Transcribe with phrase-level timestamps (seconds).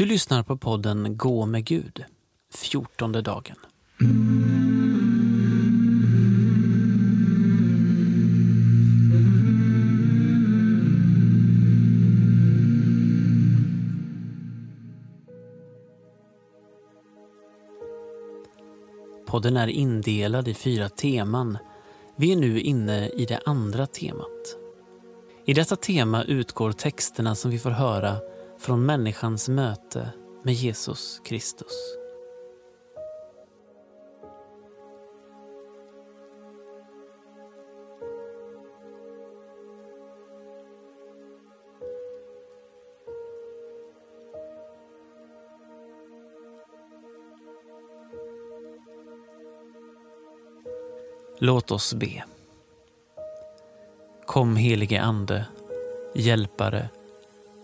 [0.00, 2.04] Du lyssnar på podden Gå med Gud,
[2.54, 3.56] fjortonde dagen.
[19.26, 21.58] Podden är indelad i fyra teman.
[22.16, 24.56] Vi är nu inne i det andra temat.
[25.46, 28.16] I detta tema utgår texterna som vi får höra
[28.60, 31.96] från människans möte med Jesus Kristus.
[51.38, 52.24] Låt oss be.
[54.26, 55.46] Kom helige Ande,
[56.14, 56.88] hjälpare,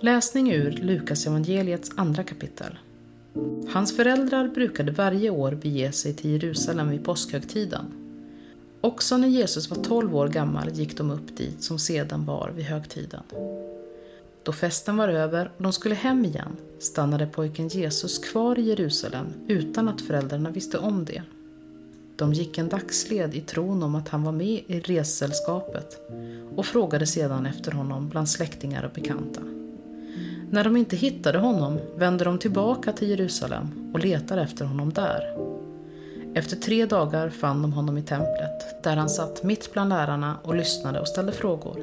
[0.00, 2.78] Läsning ur Lukas evangeliets andra kapitel.
[3.72, 7.84] Hans föräldrar brukade varje år bege sig till Jerusalem vid påskhögtiden.
[8.80, 12.64] Också när Jesus var 12 år gammal gick de upp dit som sedan var vid
[12.64, 13.22] högtiden.
[14.42, 19.26] Då festen var över och de skulle hem igen stannade pojken Jesus kvar i Jerusalem
[19.48, 21.22] utan att föräldrarna visste om det.
[22.16, 26.10] De gick en dagsled i tron om att han var med i ressällskapet
[26.56, 29.40] och frågade sedan efter honom bland släktingar och bekanta.
[30.52, 35.36] När de inte hittade honom vände de tillbaka till Jerusalem och letade efter honom där.
[36.34, 40.54] Efter tre dagar fann de honom i templet, där han satt mitt bland lärarna och
[40.54, 41.80] lyssnade och ställde frågor.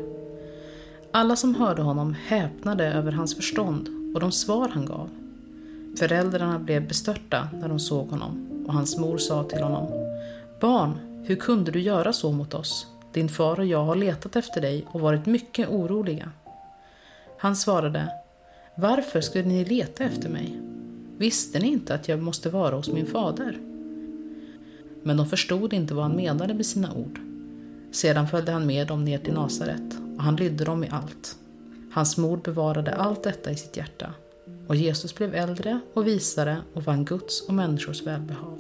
[1.11, 5.09] Alla som hörde honom häpnade över hans förstånd och de svar han gav.
[5.99, 9.87] Föräldrarna blev bestörta när de såg honom och hans mor sa till honom
[10.61, 12.87] Barn, hur kunde du göra så mot oss?
[13.13, 16.31] Din far och jag har letat efter dig och varit mycket oroliga.
[17.37, 18.09] Han svarade
[18.79, 20.61] varför skulle ni leta efter mig?
[21.17, 23.57] Visste ni inte att jag måste vara hos min fader?
[25.03, 27.19] Men de förstod inte vad han menade med sina ord.
[27.91, 31.37] Sedan följde han med dem ner till Nasaret och han lydde dem i allt.
[31.91, 34.13] Hans mor bevarade allt detta i sitt hjärta
[34.67, 38.58] och Jesus blev äldre och visare och vann Guds och människors välbehag.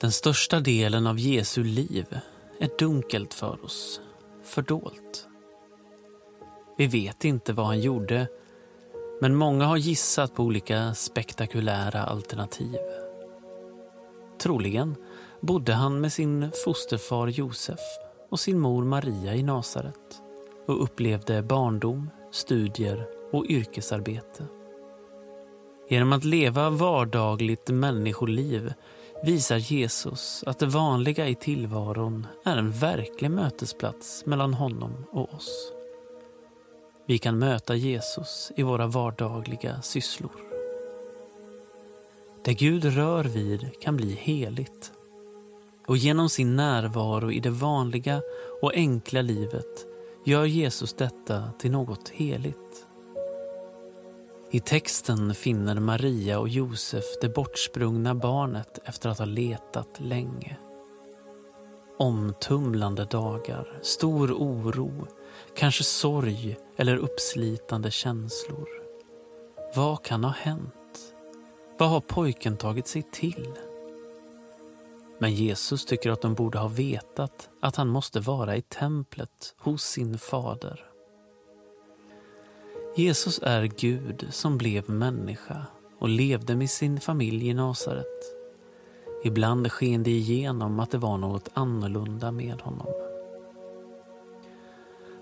[0.00, 2.06] Den största delen av Jesu liv
[2.60, 4.00] är dunkelt för oss,
[4.44, 5.28] fördolt.
[6.78, 8.28] Vi vet inte vad han gjorde,
[9.20, 12.76] men många har gissat på olika spektakulära alternativ.
[14.42, 14.96] Troligen
[15.40, 17.80] bodde han med sin fosterfar Josef
[18.30, 20.22] och sin mor Maria i Nasaret
[20.66, 24.46] och upplevde barndom, studier och yrkesarbete.
[25.88, 28.72] Genom att leva vardagligt människoliv
[29.22, 35.72] visar Jesus att det vanliga i tillvaron är en verklig mötesplats mellan honom och oss.
[37.06, 40.50] Vi kan möta Jesus i våra vardagliga sysslor.
[42.44, 44.92] Det Gud rör vid kan bli heligt.
[45.86, 48.22] Och genom sin närvaro i det vanliga
[48.62, 49.86] och enkla livet
[50.24, 52.86] gör Jesus detta till något heligt.
[54.52, 60.56] I texten finner Maria och Josef det bortsprungna barnet efter att ha letat länge.
[61.98, 65.06] Omtumlande dagar, stor oro,
[65.56, 68.68] kanske sorg eller uppslitande känslor.
[69.74, 71.14] Vad kan ha hänt?
[71.78, 73.48] Vad har pojken tagit sig till?
[75.18, 79.84] Men Jesus tycker att de borde ha vetat att han måste vara i templet hos
[79.84, 80.89] sin fader.
[83.00, 85.66] Jesus är Gud som blev människa
[85.98, 88.06] och levde med sin familj i Nasaret.
[89.24, 92.86] Ibland sken det igenom att det var något annorlunda med honom.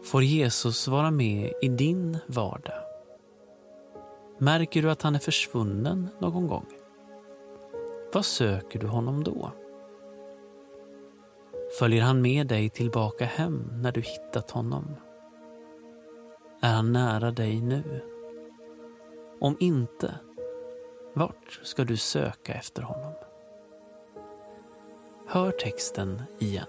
[0.05, 2.83] Får Jesus vara med i din vardag?
[4.39, 6.67] Märker du att han är försvunnen någon gång?
[8.13, 9.53] Vad söker du honom då?
[11.79, 14.97] Följer han med dig tillbaka hem när du hittat honom?
[16.61, 18.03] Är han nära dig nu?
[19.41, 20.15] Om inte,
[21.15, 23.13] vart ska du söka efter honom?
[25.27, 26.67] Hör texten igen.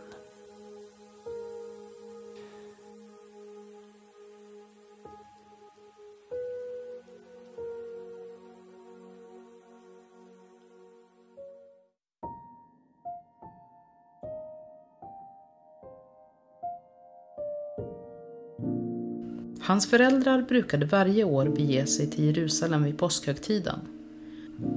[19.70, 23.80] Hans föräldrar brukade varje år bege sig till Jerusalem vid påskhögtiden.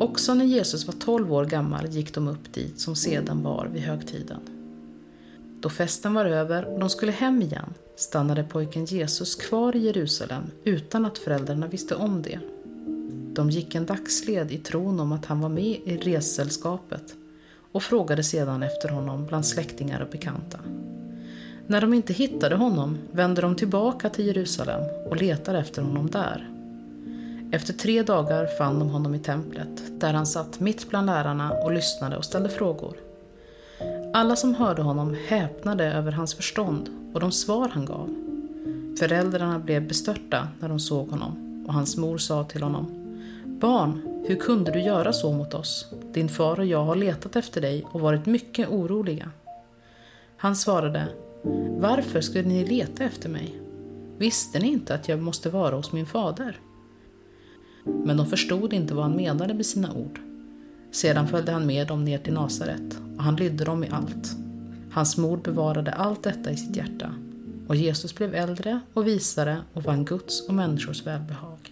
[0.01, 3.83] Också när Jesus var 12 år gammal gick de upp dit som sedan var vid
[3.83, 4.41] högtiden.
[5.61, 10.43] Då festen var över och de skulle hem igen stannade pojken Jesus kvar i Jerusalem
[10.65, 12.39] utan att föräldrarna visste om det.
[13.35, 17.15] De gick en dagsled i tron om att han var med i ressällskapet
[17.73, 20.59] och frågade sedan efter honom bland släktingar och bekanta.
[21.73, 26.51] När de inte hittade honom vände de tillbaka till Jerusalem och letade efter honom där.
[27.53, 31.73] Efter tre dagar fann de honom i templet, där han satt mitt bland lärarna och
[31.73, 32.97] lyssnade och ställde frågor.
[34.13, 38.09] Alla som hörde honom häpnade över hans förstånd och de svar han gav.
[38.99, 42.87] Föräldrarna blev bestörta när de såg honom och hans mor sa till honom
[43.45, 45.87] Barn, hur kunde du göra så mot oss?
[46.13, 49.31] Din far och jag har letat efter dig och varit mycket oroliga.
[50.37, 51.09] Han svarade
[51.79, 53.61] varför skulle ni leta efter mig?
[54.19, 56.61] Visste ni inte att jag måste vara hos min fader?
[57.85, 60.21] Men de förstod inte vad han menade med sina ord.
[60.91, 64.37] Sedan följde han med dem ner till Nasaret och han lydde dem i allt.
[64.93, 67.15] Hans mor bevarade allt detta i sitt hjärta
[67.67, 71.72] och Jesus blev äldre och visare och vann Guds och människors välbehag.